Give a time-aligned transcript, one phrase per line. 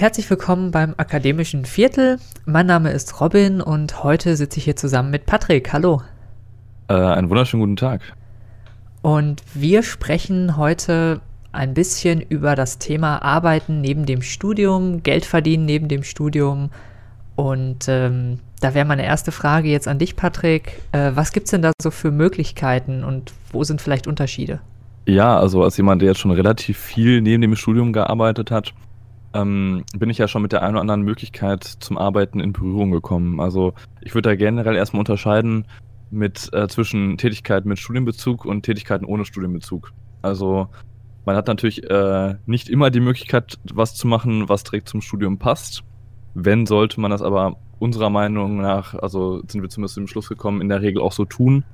[0.00, 2.18] Herzlich willkommen beim Akademischen Viertel.
[2.46, 5.74] Mein Name ist Robin und heute sitze ich hier zusammen mit Patrick.
[5.74, 6.00] Hallo.
[6.88, 8.00] Äh, einen wunderschönen guten Tag.
[9.02, 11.20] Und wir sprechen heute
[11.52, 16.70] ein bisschen über das Thema Arbeiten neben dem Studium, Geld verdienen neben dem Studium.
[17.36, 20.80] Und ähm, da wäre meine erste Frage jetzt an dich, Patrick.
[20.92, 24.60] Äh, was gibt es denn da so für Möglichkeiten und wo sind vielleicht Unterschiede?
[25.04, 28.72] Ja, also als jemand, der jetzt schon relativ viel neben dem Studium gearbeitet hat,
[29.34, 32.90] ähm, bin ich ja schon mit der einen oder anderen Möglichkeit zum Arbeiten in Berührung
[32.90, 33.40] gekommen.
[33.40, 35.66] Also ich würde da generell erstmal unterscheiden
[36.10, 39.92] mit äh, zwischen Tätigkeiten mit Studienbezug und Tätigkeiten ohne Studienbezug.
[40.22, 40.68] Also
[41.24, 45.38] man hat natürlich äh, nicht immer die Möglichkeit, was zu machen, was direkt zum Studium
[45.38, 45.84] passt.
[46.34, 50.60] Wenn, sollte man das aber unserer Meinung nach, also sind wir zumindest zum Schluss gekommen,
[50.60, 51.64] in der Regel auch so tun,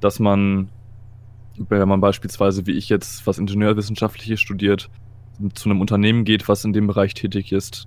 [0.00, 0.68] dass man,
[1.56, 4.90] wenn man beispielsweise wie ich jetzt was Ingenieurwissenschaftliches studiert,
[5.54, 7.86] zu einem Unternehmen geht, was in dem Bereich tätig ist,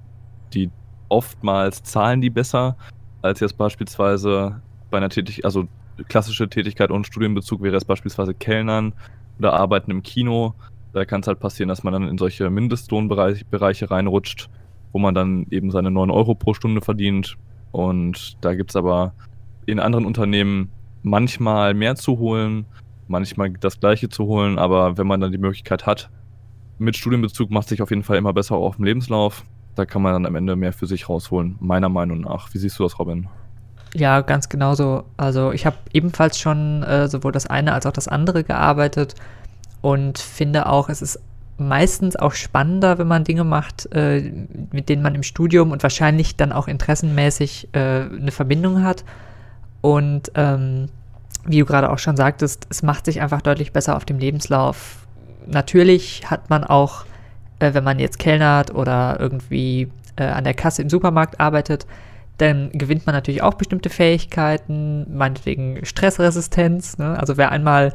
[0.53, 0.69] die
[1.09, 2.77] oftmals zahlen die besser
[3.21, 5.67] als jetzt beispielsweise bei einer Tätigkeit, also
[6.07, 8.93] klassische Tätigkeit ohne Studienbezug wäre es beispielsweise Kellnern
[9.37, 10.53] oder Arbeiten im Kino.
[10.93, 14.49] Da kann es halt passieren, dass man dann in solche Mindestlohnbereiche reinrutscht,
[14.91, 17.37] wo man dann eben seine 9 Euro pro Stunde verdient.
[17.71, 19.13] Und da gibt es aber
[19.65, 20.69] in anderen Unternehmen
[21.03, 22.65] manchmal mehr zu holen,
[23.07, 26.09] manchmal das gleiche zu holen, aber wenn man dann die Möglichkeit hat,
[26.81, 29.43] mit Studienbezug macht sich auf jeden Fall immer besser auf dem Lebenslauf.
[29.75, 32.53] Da kann man dann am Ende mehr für sich rausholen, meiner Meinung nach.
[32.53, 33.27] Wie siehst du das, Robin?
[33.93, 35.03] Ja, ganz genauso.
[35.17, 39.15] Also ich habe ebenfalls schon äh, sowohl das eine als auch das andere gearbeitet
[39.81, 41.19] und finde auch, es ist
[41.57, 44.31] meistens auch spannender, wenn man Dinge macht, äh,
[44.71, 49.03] mit denen man im Studium und wahrscheinlich dann auch interessenmäßig äh, eine Verbindung hat.
[49.81, 50.87] Und ähm,
[51.45, 55.07] wie du gerade auch schon sagtest, es macht sich einfach deutlich besser auf dem Lebenslauf
[55.47, 57.05] natürlich hat man auch,
[57.59, 61.85] äh, wenn man jetzt kellnert oder irgendwie äh, an der Kasse im Supermarkt arbeitet,
[62.37, 66.97] dann gewinnt man natürlich auch bestimmte Fähigkeiten, meinetwegen Stressresistenz.
[66.97, 67.19] Ne?
[67.19, 67.93] Also wer einmal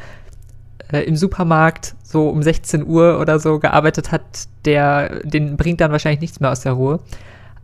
[0.93, 4.23] äh, im Supermarkt so um 16 Uhr oder so gearbeitet hat,
[4.65, 7.01] der, den bringt dann wahrscheinlich nichts mehr aus der Ruhe.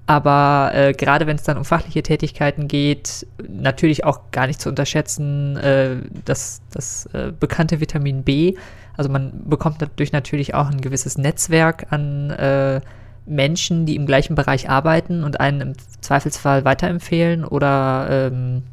[0.06, 4.68] Aber äh, gerade wenn es dann um fachliche Tätigkeiten geht, natürlich auch gar nicht zu
[4.68, 8.54] unterschätzen, äh, das, das äh, bekannte Vitamin B.
[8.96, 12.80] Also man bekommt dadurch natürlich auch ein gewisses Netzwerk an äh,
[13.26, 18.64] Menschen, die im gleichen Bereich arbeiten und einen im Zweifelsfall weiterempfehlen oder ähm,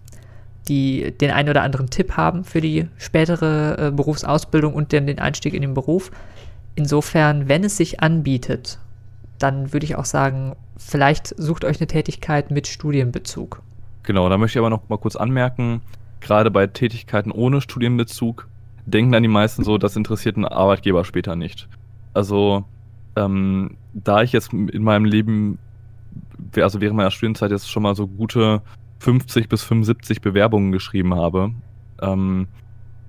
[0.67, 5.19] die den einen oder anderen Tipp haben für die spätere äh, Berufsausbildung und den, den
[5.19, 6.11] Einstieg in den Beruf.
[6.75, 8.79] Insofern, wenn es sich anbietet,
[9.39, 13.61] dann würde ich auch sagen, vielleicht sucht euch eine Tätigkeit mit Studienbezug.
[14.03, 15.81] Genau, da möchte ich aber noch mal kurz anmerken,
[16.19, 18.47] gerade bei Tätigkeiten ohne Studienbezug
[18.85, 21.67] denken dann die meisten so, das interessiert einen Arbeitgeber später nicht.
[22.13, 22.65] Also,
[23.15, 25.59] ähm, da ich jetzt in meinem Leben,
[26.55, 28.61] also während meiner Studienzeit jetzt schon mal so gute
[28.99, 31.51] 50 bis 75 Bewerbungen geschrieben habe,
[32.01, 32.47] ähm,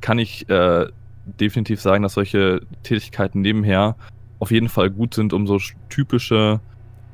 [0.00, 0.86] kann ich äh,
[1.24, 3.96] definitiv sagen, dass solche Tätigkeiten nebenher
[4.40, 5.58] auf jeden Fall gut sind, um so
[5.88, 6.60] typische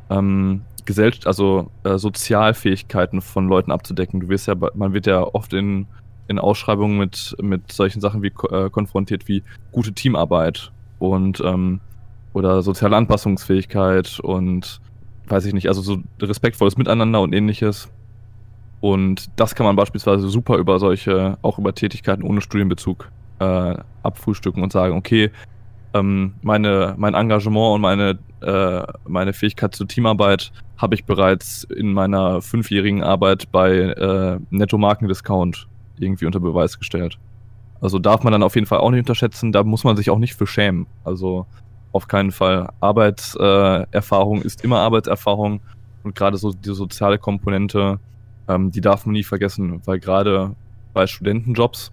[0.08, 4.20] ähm, Gesellschaft, also äh, Sozialfähigkeiten von Leuten abzudecken.
[4.20, 5.86] Du wirst ja, man wird ja oft in,
[6.28, 9.42] in Ausschreibungen mit, mit solchen Sachen wie äh, konfrontiert wie
[9.72, 11.80] gute Teamarbeit und ähm,
[12.32, 14.80] oder soziale Anpassungsfähigkeit und
[15.26, 17.90] weiß ich nicht, also so respektvolles Miteinander und ähnliches.
[18.80, 23.10] Und das kann man beispielsweise super über solche, auch über Tätigkeiten ohne Studienbezug
[23.40, 25.30] äh, abfrühstücken und sagen, okay,
[25.98, 31.92] ähm, meine, mein Engagement und meine, äh, meine Fähigkeit zur Teamarbeit habe ich bereits in
[31.92, 35.66] meiner fünfjährigen Arbeit bei äh, Netto Markendiscount
[35.98, 37.18] irgendwie unter Beweis gestellt.
[37.80, 40.18] Also darf man dann auf jeden Fall auch nicht unterschätzen, da muss man sich auch
[40.18, 40.86] nicht für schämen.
[41.04, 41.46] Also
[41.92, 42.68] auf keinen Fall.
[42.80, 45.60] Arbeitserfahrung äh, ist immer Arbeitserfahrung
[46.02, 47.98] und gerade so die soziale Komponente,
[48.48, 50.54] ähm, die darf man nie vergessen, weil gerade
[50.92, 51.92] bei Studentenjobs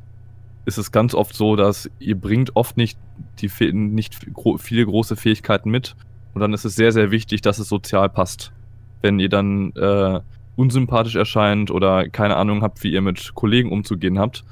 [0.65, 2.97] ist es ganz oft so, dass ihr bringt oft nicht
[3.39, 4.17] die nicht
[4.59, 5.95] viele große Fähigkeiten mit
[6.33, 8.51] und dann ist es sehr sehr wichtig, dass es sozial passt.
[9.01, 10.21] Wenn ihr dann äh,
[10.55, 14.43] unsympathisch erscheint oder keine Ahnung habt, wie ihr mit Kollegen umzugehen habt,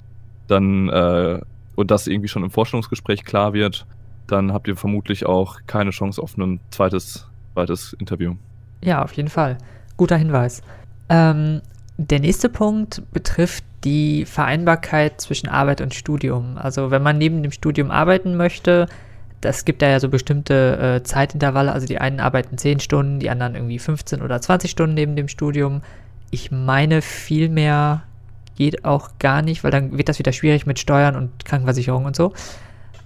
[0.47, 1.39] dann äh,
[1.75, 3.85] und das irgendwie schon im Vorstellungsgespräch klar wird,
[4.27, 8.35] dann habt ihr vermutlich auch keine Chance auf ein zweites, zweites Interview.
[8.83, 9.57] Ja, auf jeden Fall.
[9.97, 10.61] Guter Hinweis.
[11.09, 11.61] Ähm,
[12.07, 16.57] der nächste Punkt betrifft die Vereinbarkeit zwischen Arbeit und Studium.
[16.57, 18.87] Also wenn man neben dem Studium arbeiten möchte,
[19.41, 21.71] das gibt da ja so bestimmte äh, Zeitintervalle.
[21.71, 25.27] Also die einen arbeiten 10 Stunden, die anderen irgendwie 15 oder 20 Stunden neben dem
[25.27, 25.81] Studium.
[26.29, 28.03] Ich meine, viel mehr
[28.55, 32.15] geht auch gar nicht, weil dann wird das wieder schwierig mit Steuern und Krankenversicherung und
[32.15, 32.33] so.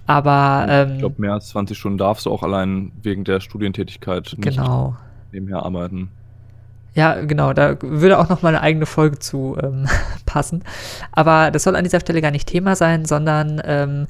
[0.06, 4.34] Aber ähm, ich glaube, mehr als 20 Stunden darfst du auch allein wegen der Studientätigkeit
[4.36, 4.56] nicht.
[4.56, 4.96] Genau.
[5.32, 6.10] nebenher arbeiten.
[6.96, 9.86] Ja, genau, da würde auch noch mal eine eigene Folge zu ähm,
[10.26, 10.64] passen.
[11.12, 14.06] Aber das soll an dieser Stelle gar nicht Thema sein, sondern ähm,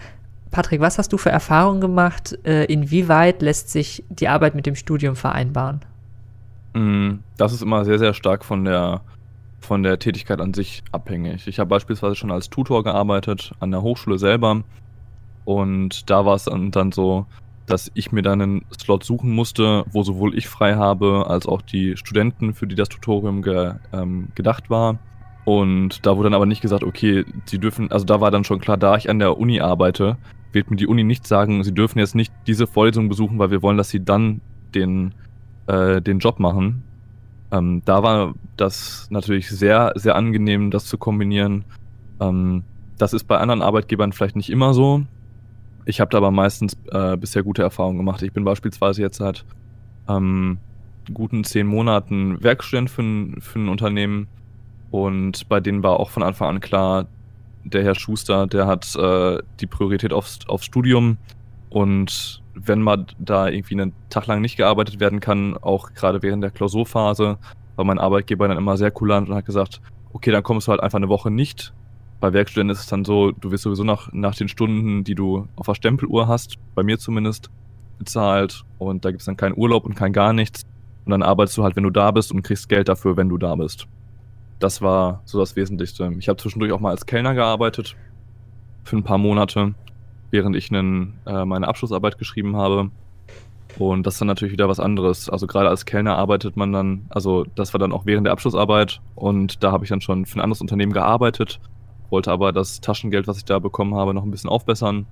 [0.53, 2.38] Patrick, was hast du für Erfahrungen gemacht?
[2.44, 5.81] Äh, inwieweit lässt sich die Arbeit mit dem Studium vereinbaren?
[6.75, 9.00] Mm, das ist immer sehr, sehr stark von der,
[9.59, 11.49] von der Tätigkeit an sich abhängig.
[11.49, 14.62] Ich habe beispielsweise schon als Tutor gearbeitet an der Hochschule selber.
[15.44, 17.27] Und da war es dann, dann so,
[17.66, 21.62] dass ich mir dann einen Slot suchen musste, wo sowohl ich frei habe, als auch
[21.62, 24.98] die Studenten, für die das Tutorium ge, ähm, gedacht war.
[25.44, 28.60] Und da wurde dann aber nicht gesagt, okay, sie dürfen, also da war dann schon
[28.60, 30.16] klar, da ich an der Uni arbeite,
[30.52, 33.62] wird mir die Uni nicht sagen, sie dürfen jetzt nicht diese Vorlesung besuchen, weil wir
[33.62, 34.40] wollen, dass sie dann
[34.74, 35.14] den,
[35.66, 36.82] äh, den Job machen.
[37.52, 41.64] Ähm, da war das natürlich sehr, sehr angenehm, das zu kombinieren.
[42.20, 42.64] Ähm,
[42.98, 45.02] das ist bei anderen Arbeitgebern vielleicht nicht immer so.
[45.87, 48.21] Ich habe da aber meistens äh, bisher gute Erfahrungen gemacht.
[48.23, 49.44] Ich bin beispielsweise jetzt seit
[50.09, 50.59] ähm,
[51.15, 54.27] guten zehn Monaten Werkstudent für ein, für ein Unternehmen
[54.91, 57.06] und bei denen war auch von Anfang an klar,
[57.65, 61.19] der Herr Schuster, der hat äh, die Priorität aufs, aufs Studium
[61.71, 66.43] und wenn mal da irgendwie einen Tag lang nicht gearbeitet werden kann, auch gerade während
[66.43, 67.38] der Klausurphase,
[67.77, 69.81] war mein Arbeitgeber dann immer sehr kulant und hat gesagt,
[70.12, 71.75] okay, dann kommst du halt einfach eine Woche nicht
[72.20, 75.48] bei Werkstudenten ist es dann so, du wirst sowieso nach, nach den Stunden, die du
[75.56, 77.50] auf der Stempeluhr hast, bei mir zumindest,
[77.98, 78.64] bezahlt.
[78.78, 80.62] Und da gibt es dann keinen Urlaub und kein gar nichts.
[81.04, 83.38] Und dann arbeitest du halt, wenn du da bist und kriegst Geld dafür, wenn du
[83.38, 83.86] da bist.
[84.58, 86.12] Das war so das Wesentlichste.
[86.18, 87.96] Ich habe zwischendurch auch mal als Kellner gearbeitet.
[88.84, 89.74] Für ein paar Monate,
[90.30, 92.90] während ich einen, äh, meine Abschlussarbeit geschrieben habe.
[93.78, 95.28] Und das ist dann natürlich wieder was anderes.
[95.28, 99.00] Also gerade als Kellner arbeitet man dann, also das war dann auch während der Abschlussarbeit
[99.14, 101.60] und da habe ich dann schon für ein anderes Unternehmen gearbeitet
[102.11, 105.06] wollte aber das Taschengeld, was ich da bekommen habe, noch ein bisschen aufbessern.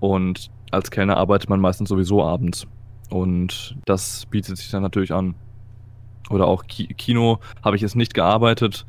[0.00, 2.66] Und als Kellner arbeitet man meistens sowieso abends.
[3.10, 5.34] Und das bietet sich dann natürlich an.
[6.30, 8.86] Oder auch Ki Kino habe ich jetzt nicht gearbeitet,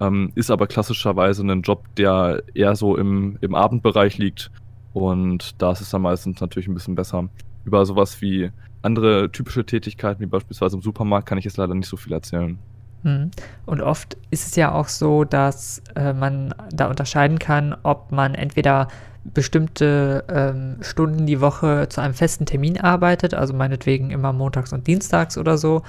[0.00, 4.50] ähm, ist aber klassischerweise ein Job, der eher so im, im Abendbereich liegt.
[4.94, 7.28] Und da ist es dann meistens natürlich ein bisschen besser.
[7.64, 8.50] Über sowas wie
[8.82, 12.58] andere typische Tätigkeiten, wie beispielsweise im Supermarkt, kann ich jetzt leider nicht so viel erzählen.
[13.02, 13.30] Hm.
[13.66, 18.34] Und oft ist es ja auch so, dass äh, man da unterscheiden kann, ob man
[18.34, 18.88] entweder
[19.24, 24.86] bestimmte ähm, Stunden die Woche zu einem festen Termin arbeitet, also meinetwegen immer montags und
[24.86, 25.82] dienstags oder so,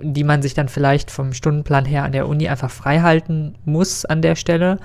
[0.00, 4.04] die man sich dann vielleicht vom Stundenplan her an der Uni einfach frei halten muss
[4.04, 4.78] an der Stelle,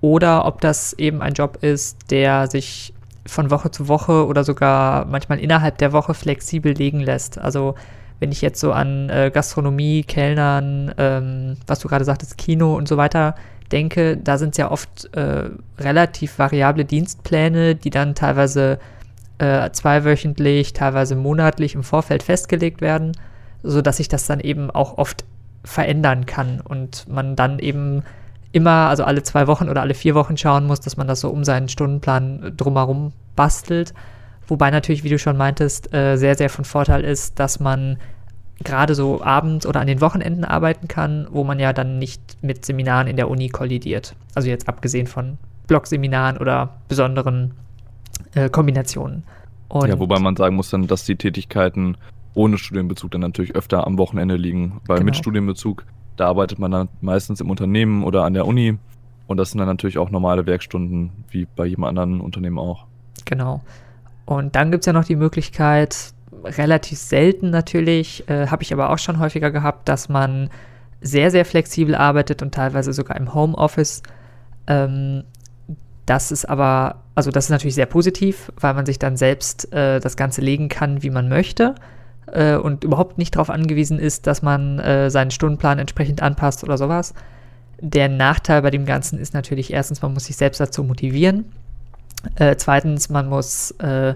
[0.00, 2.92] oder ob das eben ein Job ist, der sich
[3.26, 7.38] von Woche zu Woche oder sogar manchmal innerhalb der Woche flexibel legen lässt.
[7.38, 7.74] Also
[8.20, 12.88] wenn ich jetzt so an äh, Gastronomie, Kellnern, ähm, was du gerade sagtest, Kino und
[12.88, 13.34] so weiter
[13.72, 18.78] denke, da sind es ja oft äh, relativ variable Dienstpläne, die dann teilweise
[19.38, 23.12] äh, zweiwöchentlich, teilweise monatlich im Vorfeld festgelegt werden,
[23.62, 25.24] sodass sich das dann eben auch oft
[25.64, 28.02] verändern kann und man dann eben
[28.52, 31.30] immer, also alle zwei Wochen oder alle vier Wochen schauen muss, dass man das so
[31.30, 33.92] um seinen Stundenplan drumherum bastelt.
[34.48, 37.98] Wobei natürlich, wie du schon meintest, äh, sehr, sehr von Vorteil ist, dass man
[38.62, 42.64] gerade so abends oder an den Wochenenden arbeiten kann, wo man ja dann nicht mit
[42.64, 44.14] Seminaren in der Uni kollidiert.
[44.34, 47.52] Also jetzt abgesehen von Blogseminaren oder besonderen
[48.34, 49.24] äh, Kombinationen.
[49.68, 51.96] Und ja, wobei man sagen muss dann, dass die Tätigkeiten
[52.34, 55.06] ohne Studienbezug dann natürlich öfter am Wochenende liegen, weil genau.
[55.06, 55.84] mit Studienbezug,
[56.16, 58.78] da arbeitet man dann meistens im Unternehmen oder an der Uni
[59.26, 62.86] und das sind dann natürlich auch normale Werkstunden, wie bei jedem anderen Unternehmen auch.
[63.24, 63.62] Genau.
[64.26, 66.12] Und dann gibt es ja noch die Möglichkeit,
[66.44, 70.50] relativ selten natürlich, äh, habe ich aber auch schon häufiger gehabt, dass man
[71.00, 74.02] sehr, sehr flexibel arbeitet und teilweise sogar im Homeoffice.
[74.66, 75.24] Ähm,
[76.06, 80.00] das ist aber, also das ist natürlich sehr positiv, weil man sich dann selbst äh,
[80.00, 81.74] das Ganze legen kann, wie man möchte
[82.26, 86.76] äh, und überhaupt nicht darauf angewiesen ist, dass man äh, seinen Stundenplan entsprechend anpasst oder
[86.78, 87.14] sowas.
[87.80, 91.46] Der Nachteil bei dem Ganzen ist natürlich erstens, man muss sich selbst dazu motivieren.
[92.36, 94.14] Äh, zweitens, man muss äh,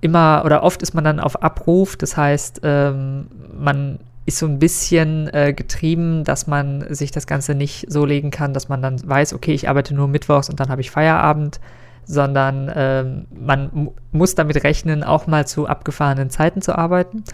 [0.00, 1.96] immer oder oft ist man dann auf Abruf.
[1.96, 3.28] Das heißt, ähm,
[3.58, 8.30] man ist so ein bisschen äh, getrieben, dass man sich das Ganze nicht so legen
[8.30, 11.60] kann, dass man dann weiß, okay, ich arbeite nur mittwochs und dann habe ich Feierabend,
[12.06, 17.24] sondern ähm, man muss damit rechnen, auch mal zu abgefahrenen Zeiten zu arbeiten.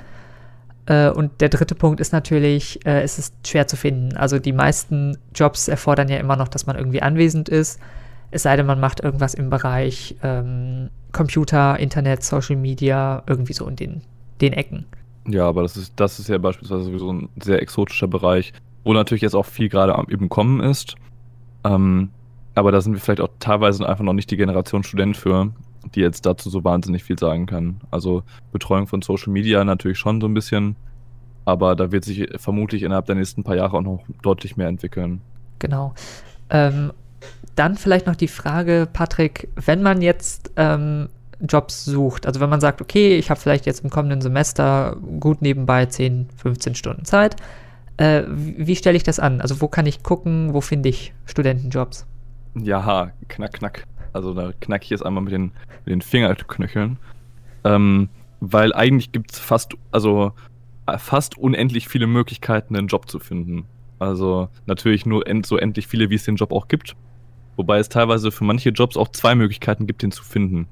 [0.86, 4.16] Äh, und der dritte Punkt ist natürlich, äh, es ist schwer zu finden.
[4.16, 7.78] Also die meisten Jobs erfordern ja immer noch, dass man irgendwie anwesend ist.
[8.30, 13.66] Es sei denn, man macht irgendwas im Bereich ähm, Computer, Internet, Social Media, irgendwie so
[13.66, 14.02] in den,
[14.40, 14.86] den Ecken.
[15.28, 18.52] Ja, aber das ist, das ist ja beispielsweise sowieso ein sehr exotischer Bereich,
[18.84, 20.94] wo natürlich jetzt auch viel gerade im Kommen ist.
[21.64, 22.10] Ähm,
[22.54, 25.52] aber da sind wir vielleicht auch teilweise einfach noch nicht die Generation Student für,
[25.94, 27.80] die jetzt dazu so wahnsinnig viel sagen kann.
[27.90, 28.22] Also
[28.52, 30.76] Betreuung von Social Media natürlich schon so ein bisschen,
[31.44, 35.20] aber da wird sich vermutlich innerhalb der nächsten paar Jahre auch noch deutlich mehr entwickeln.
[35.58, 35.94] Genau.
[36.48, 36.92] Ähm,
[37.56, 41.08] dann vielleicht noch die Frage, Patrick, wenn man jetzt ähm,
[41.40, 45.42] Jobs sucht, also wenn man sagt, okay, ich habe vielleicht jetzt im kommenden Semester gut
[45.42, 47.36] nebenbei 10, 15 Stunden Zeit,
[47.96, 49.40] äh, wie, wie stelle ich das an?
[49.40, 52.06] Also wo kann ich gucken, wo finde ich Studentenjobs?
[52.54, 53.84] Ja, knack, knack.
[54.12, 55.52] Also da knack ich jetzt einmal mit den,
[55.84, 56.98] mit den Fingerknöcheln.
[57.64, 58.08] Ähm,
[58.40, 60.32] weil eigentlich gibt es fast, also
[60.86, 63.66] äh, fast unendlich viele Möglichkeiten, einen Job zu finden.
[63.98, 66.96] Also natürlich nur end, so endlich viele, wie es den Job auch gibt.
[67.60, 70.66] Wobei es teilweise für manche Jobs auch zwei Möglichkeiten gibt, den zu finden.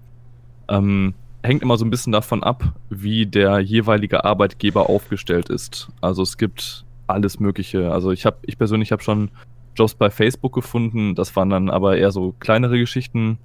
[0.70, 5.90] Ähm, hängt immer so ein bisschen davon ab, wie der jeweilige Arbeitgeber aufgestellt ist.
[6.00, 7.92] Also es gibt alles Mögliche.
[7.92, 9.30] Also ich habe, ich persönlich habe schon
[9.76, 11.14] Jobs bei Facebook gefunden.
[11.14, 13.36] Das waren dann aber eher so kleinere Geschichten.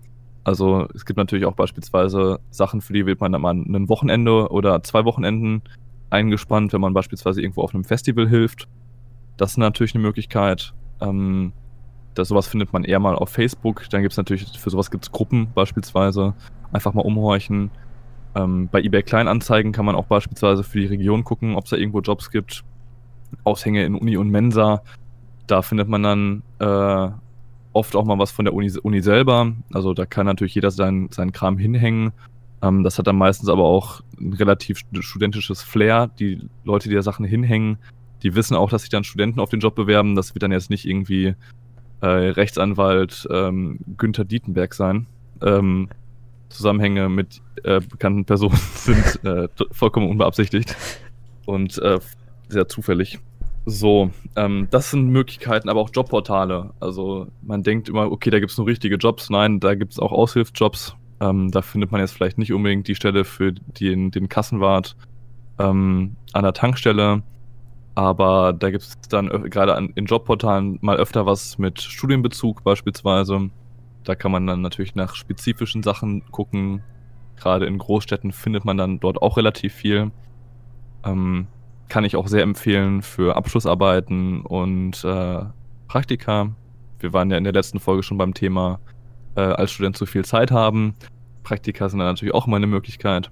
[0.45, 4.51] Also es gibt natürlich auch beispielsweise Sachen, für die wird man dann mal ein Wochenende
[4.51, 5.63] oder zwei Wochenenden
[6.11, 8.69] eingespannt, wenn man beispielsweise irgendwo auf einem Festival hilft.
[9.35, 10.73] Das ist natürlich eine Möglichkeit.
[11.01, 11.51] Ähm,
[12.13, 13.89] das, sowas findet man eher mal auf Facebook.
[13.89, 16.33] Dann gibt es natürlich, für sowas gibt es Gruppen beispielsweise.
[16.71, 17.71] Einfach mal umhorchen.
[18.35, 21.77] Ähm, bei eBay Kleinanzeigen kann man auch beispielsweise für die Region gucken, ob es da
[21.77, 22.63] irgendwo Jobs gibt.
[23.43, 24.81] Aushänge in Uni und Mensa.
[25.47, 27.11] Da findet man dann äh,
[27.73, 29.53] oft auch mal was von der Uni, Uni selber.
[29.71, 32.11] Also da kann natürlich jeder seinen, seinen Kram hinhängen.
[32.61, 36.09] Ähm, das hat dann meistens aber auch ein relativ studentisches Flair.
[36.19, 37.77] Die Leute, die da Sachen hinhängen,
[38.21, 40.15] die wissen auch, dass sich dann Studenten auf den Job bewerben.
[40.15, 41.35] Das wird dann jetzt nicht irgendwie
[42.03, 45.07] äh, Rechtsanwalt ähm, Günther Dietenberg sein.
[45.41, 45.87] Ähm,
[46.49, 50.75] Zusammenhänge mit äh, bekannten Personen sind äh, vollkommen unbeabsichtigt
[51.45, 51.99] und äh,
[52.49, 53.19] sehr zufällig.
[53.65, 56.71] So, ähm, das sind Möglichkeiten, aber auch Jobportale.
[56.81, 59.29] Also man denkt immer, okay, da gibt es nur richtige Jobs.
[59.29, 60.97] Nein, da gibt es auch Aushilfsjobs.
[61.21, 64.97] Ähm, da findet man jetzt vielleicht nicht unbedingt die Stelle für den, den Kassenwart
[65.57, 67.23] ähm, an der Tankstelle.
[67.95, 73.49] Aber da gibt es dann gerade in Jobportalen mal öfter was mit Studienbezug beispielsweise.
[74.03, 76.83] Da kann man dann natürlich nach spezifischen Sachen gucken.
[77.35, 80.11] Gerade in Großstädten findet man dann dort auch relativ viel.
[81.05, 81.47] Ähm,
[81.87, 85.43] kann ich auch sehr empfehlen für Abschlussarbeiten und äh,
[85.87, 86.49] Praktika.
[86.99, 88.79] Wir waren ja in der letzten Folge schon beim Thema
[89.35, 90.95] äh, als Student zu viel Zeit haben.
[91.43, 93.29] Praktika sind dann natürlich auch immer eine Möglichkeit.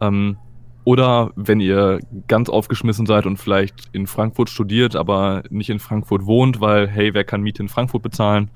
[0.00, 0.38] Ähm,
[0.84, 6.26] oder wenn ihr ganz aufgeschmissen seid und vielleicht in Frankfurt studiert, aber nicht in Frankfurt
[6.26, 8.50] wohnt, weil, hey, wer kann Miete in Frankfurt bezahlen?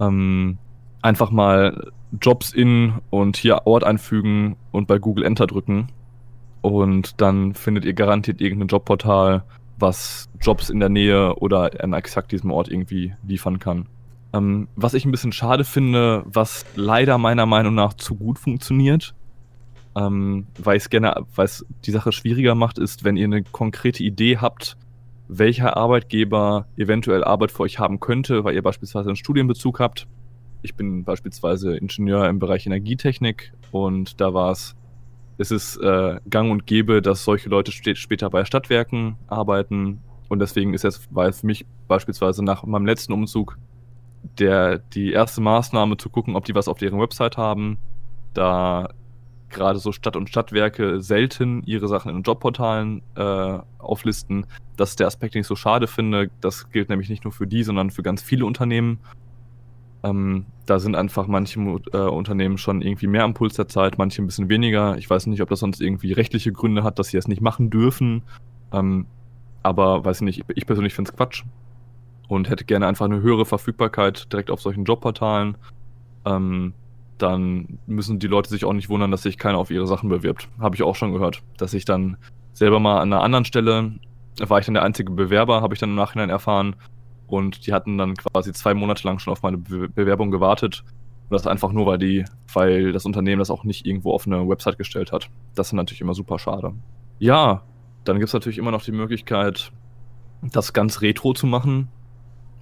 [0.00, 0.58] Ähm,
[1.02, 5.88] einfach mal Jobs in und hier Ort einfügen und bei Google Enter drücken.
[6.60, 9.44] Und dann findet ihr garantiert irgendein Jobportal,
[9.78, 13.86] was Jobs in der Nähe oder an exakt diesem Ort irgendwie liefern kann.
[14.32, 19.14] Ähm, was ich ein bisschen schade finde, was leider meiner Meinung nach zu gut funktioniert,
[19.98, 24.02] ähm, weil es gerne, weil es die Sache schwieriger macht, ist, wenn ihr eine konkrete
[24.02, 24.76] Idee habt,
[25.28, 30.06] welcher Arbeitgeber eventuell Arbeit für euch haben könnte, weil ihr beispielsweise einen Studienbezug habt.
[30.62, 34.74] Ich bin beispielsweise Ingenieur im Bereich Energietechnik und da war es,
[35.36, 40.74] es ist äh, gang und gäbe, dass solche Leute später bei Stadtwerken arbeiten und deswegen
[40.74, 43.58] ist es, es für mich beispielsweise nach meinem letzten Umzug
[44.38, 47.78] der, die erste Maßnahme zu gucken, ob die was auf deren Website haben.
[48.34, 48.88] Da
[49.50, 54.46] gerade so Stadt- und Stadtwerke selten ihre Sachen in Jobportalen äh, auflisten.
[54.76, 56.30] Das ist der Aspekt, den ich so schade finde.
[56.40, 58.98] Das gilt nämlich nicht nur für die, sondern für ganz viele Unternehmen.
[60.02, 61.60] Ähm, da sind einfach manche
[61.92, 64.96] äh, Unternehmen schon irgendwie mehr am Puls der Zeit, manche ein bisschen weniger.
[64.96, 67.70] Ich weiß nicht, ob das sonst irgendwie rechtliche Gründe hat, dass sie es nicht machen
[67.70, 68.22] dürfen.
[68.72, 69.06] Ähm,
[69.62, 71.44] aber weiß ich nicht, ich persönlich finde es Quatsch
[72.28, 75.56] und hätte gerne einfach eine höhere Verfügbarkeit direkt auf solchen Jobportalen.
[76.24, 76.74] Ähm,
[77.18, 80.48] dann müssen die Leute sich auch nicht wundern, dass sich keiner auf ihre Sachen bewirbt.
[80.58, 82.16] Habe ich auch schon gehört, dass ich dann
[82.52, 83.92] selber mal an einer anderen Stelle,
[84.40, 86.76] war ich dann der einzige Bewerber, habe ich dann im Nachhinein erfahren.
[87.26, 90.82] Und die hatten dann quasi zwei Monate lang schon auf meine Be Bewerbung gewartet.
[91.28, 94.48] Und das einfach nur, weil die, weil das Unternehmen das auch nicht irgendwo auf eine
[94.48, 95.28] Website gestellt hat.
[95.54, 96.72] Das ist natürlich immer super schade.
[97.18, 97.62] Ja,
[98.04, 99.72] dann gibt es natürlich immer noch die Möglichkeit,
[100.40, 101.88] das ganz retro zu machen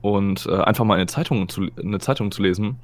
[0.00, 2.78] und äh, einfach mal eine Zeitung zu, eine Zeitung zu lesen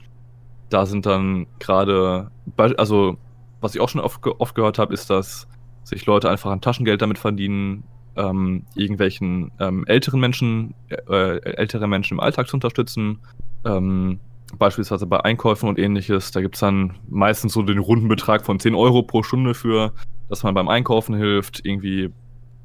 [0.73, 3.17] da sind dann gerade, also
[3.61, 5.47] was ich auch schon oft, oft gehört habe, ist, dass
[5.85, 7.85] sich Leute einfach ein Taschengeld damit verdienen,
[8.17, 13.21] ähm, irgendwelchen ähm, älteren Menschen, äh, ältere Menschen im Alltag zu unterstützen.
[13.64, 14.21] Ähm,
[14.59, 16.31] beispielsweise bei Einkäufen und ähnliches.
[16.31, 19.93] Da gibt es dann meistens so den runden Betrag von 10 Euro pro Stunde für,
[20.29, 22.11] dass man beim Einkaufen hilft, irgendwie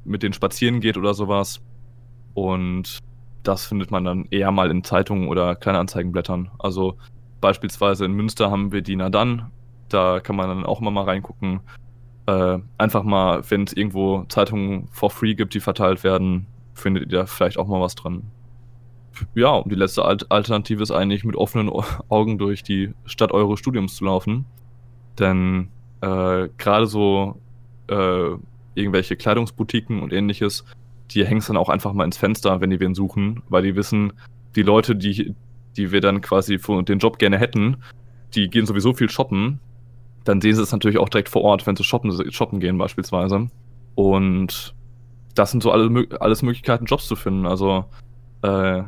[0.04, 1.60] mit denen spazieren geht oder sowas.
[2.34, 2.98] Und
[3.42, 6.50] das findet man dann eher mal in Zeitungen oder Kleinanzeigenblättern.
[6.58, 6.96] Also
[7.40, 9.50] Beispielsweise in Münster haben wir die Nadan.
[9.88, 11.60] Da kann man dann auch immer mal reingucken.
[12.26, 17.20] äh, einfach mal, wenn es irgendwo Zeitungen for free gibt, die verteilt werden, findet ihr
[17.20, 18.24] da vielleicht auch mal was dran.
[19.34, 21.70] Ja, und die letzte Alternative ist eigentlich mit offenen
[22.08, 24.44] Augen durch die Stadt eures Studiums zu laufen.
[25.18, 25.68] Denn
[26.02, 27.40] äh, gerade so
[27.88, 28.30] äh,
[28.74, 30.64] irgendwelche Kleidungsboutiquen und ähnliches,
[31.10, 33.74] die hängen es dann auch einfach mal ins Fenster, wenn die wen suchen, weil die
[33.74, 34.12] wissen,
[34.54, 35.34] die Leute, die,
[35.78, 37.78] die wir dann quasi für den Job gerne hätten,
[38.34, 39.60] die gehen sowieso viel shoppen.
[40.24, 43.48] Dann sehen sie es natürlich auch direkt vor Ort, wenn sie shoppen, shoppen gehen beispielsweise.
[43.94, 44.74] Und
[45.34, 47.46] das sind so alle, alles Möglichkeiten, Jobs zu finden.
[47.46, 47.86] Also
[48.42, 48.82] äh,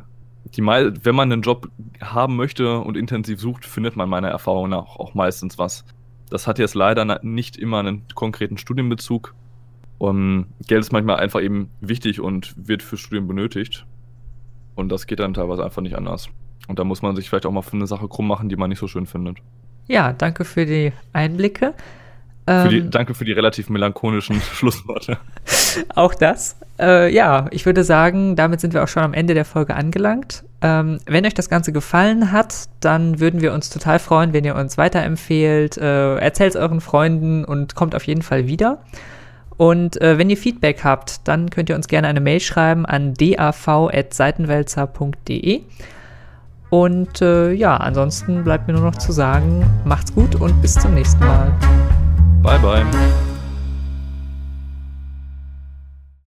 [0.44, 1.70] die, wenn man einen Job
[2.00, 5.84] haben möchte und intensiv sucht, findet man meiner Erfahrung nach auch meistens was.
[6.28, 9.34] Das hat jetzt leider nicht immer einen konkreten Studienbezug.
[9.98, 13.86] Um, Geld ist manchmal einfach eben wichtig und wird für Studien benötigt.
[14.74, 16.30] Und das geht dann teilweise einfach nicht anders.
[16.68, 18.70] Und da muss man sich vielleicht auch mal für eine Sache krumm machen, die man
[18.70, 19.38] nicht so schön findet.
[19.86, 21.74] Ja, danke für die Einblicke.
[22.46, 25.18] Für die, ähm, danke für die relativ melancholischen Schlussworte.
[25.94, 26.56] Auch das.
[26.80, 30.44] Äh, ja, ich würde sagen, damit sind wir auch schon am Ende der Folge angelangt.
[30.62, 34.56] Ähm, wenn euch das Ganze gefallen hat, dann würden wir uns total freuen, wenn ihr
[34.56, 35.76] uns weiterempfehlt.
[35.76, 38.82] Äh, Erzählt es euren Freunden und kommt auf jeden Fall wieder.
[39.56, 43.12] Und äh, wenn ihr Feedback habt, dann könnt ihr uns gerne eine Mail schreiben an
[43.14, 45.60] dav.seitenwälzer.de.
[46.70, 50.94] Und äh, ja, ansonsten bleibt mir nur noch zu sagen, macht's gut und bis zum
[50.94, 51.52] nächsten Mal.
[52.42, 52.84] Bye, bye.